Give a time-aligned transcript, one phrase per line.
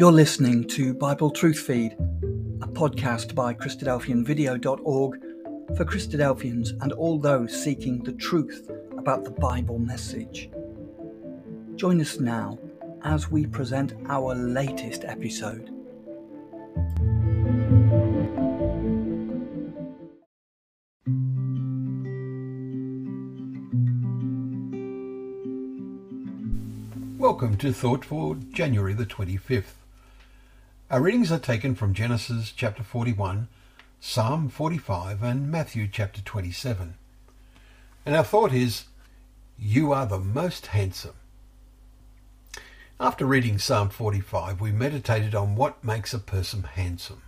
[0.00, 1.92] You're listening to Bible Truth Feed,
[2.62, 5.20] a podcast by Christadelphianvideo.org
[5.76, 10.48] for Christadelphians and all those seeking the truth about the Bible message.
[11.76, 12.58] Join us now
[13.04, 15.68] as we present our latest episode.
[27.18, 29.79] Welcome to Thought for January the 25th.
[30.90, 33.46] Our readings are taken from Genesis chapter 41,
[34.00, 36.94] Psalm 45, and Matthew chapter 27.
[38.04, 38.86] And our thought is,
[39.56, 41.14] You are the most handsome.
[42.98, 47.22] After reading Psalm 45, we meditated on what makes a person handsome.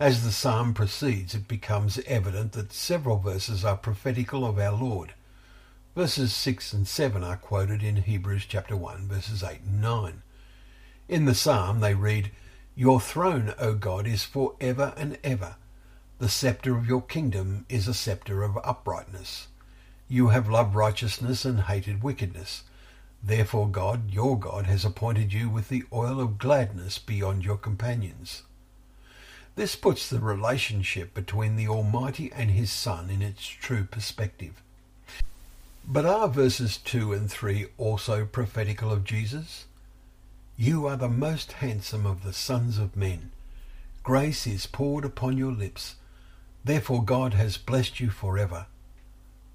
[0.00, 5.14] As the psalm proceeds, it becomes evident that several verses are prophetical of our Lord.
[5.94, 10.22] Verses 6 and 7 are quoted in Hebrews chapter 1, verses 8 and 9.
[11.08, 12.32] In the psalm, they read,
[12.76, 15.56] your throne, O God, is for ever and ever.
[16.18, 19.48] The sceptre of your kingdom is a sceptre of uprightness.
[20.08, 22.64] You have loved righteousness and hated wickedness.
[23.22, 28.42] Therefore God, your God, has appointed you with the oil of gladness beyond your companions.
[29.54, 34.62] This puts the relationship between the Almighty and His Son in its true perspective.
[35.88, 39.64] But are verses 2 and 3 also prophetical of Jesus?
[40.58, 43.30] You are the most handsome of the sons of men.
[44.02, 45.96] Grace is poured upon your lips.
[46.64, 48.64] Therefore God has blessed you forever.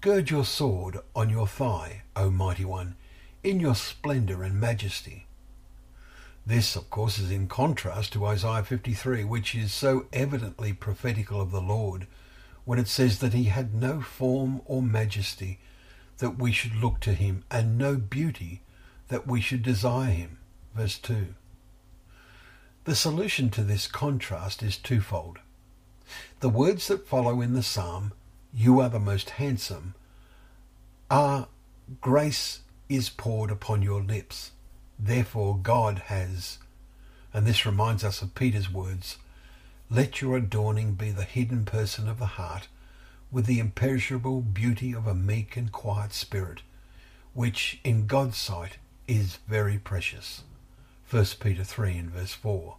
[0.00, 2.96] Gird your sword on your thigh, O mighty one,
[3.44, 5.26] in your splendour and majesty.
[6.44, 11.52] This, of course, is in contrast to Isaiah 53, which is so evidently prophetical of
[11.52, 12.08] the Lord,
[12.64, 15.60] when it says that he had no form or majesty
[16.18, 18.62] that we should look to him, and no beauty
[19.06, 20.38] that we should desire him
[20.74, 21.34] verse 2.
[22.84, 25.38] The solution to this contrast is twofold.
[26.40, 28.12] The words that follow in the psalm,
[28.54, 29.94] You are the most handsome,
[31.10, 31.48] are
[32.00, 34.52] grace is poured upon your lips.
[34.98, 36.58] Therefore God has,
[37.32, 39.18] and this reminds us of Peter's words,
[39.90, 42.68] Let your adorning be the hidden person of the heart,
[43.30, 46.62] with the imperishable beauty of a meek and quiet spirit,
[47.34, 50.42] which in God's sight is very precious.
[51.10, 52.76] 1 Peter 3 and verse 4.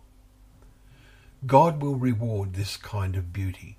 [1.48, 3.76] God will reward this kind of beauty.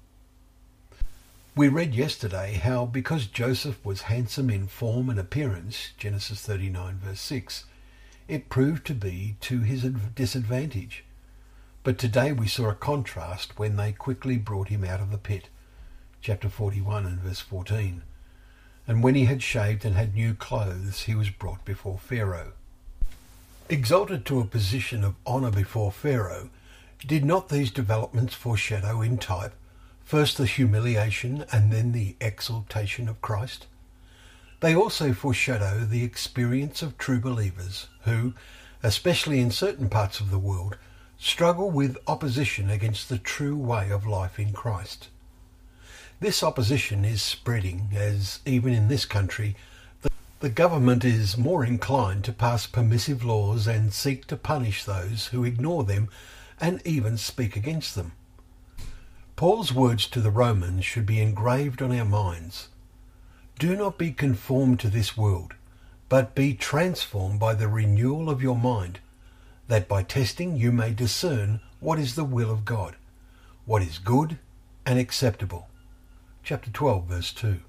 [1.54, 7.20] We read yesterday how because Joseph was handsome in form and appearance, Genesis 39 verse
[7.20, 7.66] 6,
[8.26, 9.84] it proved to be to his
[10.16, 11.04] disadvantage.
[11.84, 15.48] But today we saw a contrast when they quickly brought him out of the pit,
[16.20, 18.02] chapter 41 and verse 14.
[18.88, 22.54] And when he had shaved and had new clothes, he was brought before Pharaoh.
[23.72, 26.50] Exalted to a position of honour before Pharaoh,
[27.06, 29.54] did not these developments foreshadow in type
[30.02, 33.68] first the humiliation and then the exaltation of Christ?
[34.58, 38.34] They also foreshadow the experience of true believers who,
[38.82, 40.76] especially in certain parts of the world,
[41.16, 45.10] struggle with opposition against the true way of life in Christ.
[46.18, 49.54] This opposition is spreading as, even in this country,
[50.40, 55.44] the government is more inclined to pass permissive laws and seek to punish those who
[55.44, 56.08] ignore them
[56.58, 58.12] and even speak against them.
[59.36, 62.68] Paul's words to the Romans should be engraved on our minds.
[63.58, 65.52] Do not be conformed to this world,
[66.08, 69.00] but be transformed by the renewal of your mind,
[69.68, 72.96] that by testing you may discern what is the will of God,
[73.66, 74.38] what is good
[74.86, 75.68] and acceptable.
[76.42, 77.60] Chapter 12, verse 2.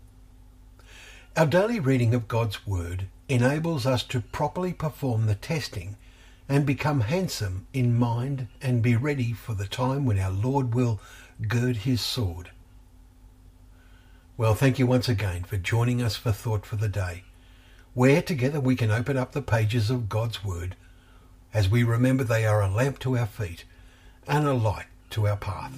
[1.37, 5.95] Our daily reading of God's Word enables us to properly perform the testing
[6.49, 10.99] and become handsome in mind and be ready for the time when our Lord will
[11.47, 12.51] gird his sword.
[14.35, 17.23] Well, thank you once again for joining us for Thought for the Day,
[17.93, 20.75] where together we can open up the pages of God's Word
[21.53, 23.63] as we remember they are a lamp to our feet
[24.27, 25.77] and a light to our path.